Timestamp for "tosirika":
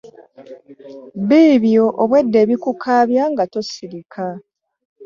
3.53-4.25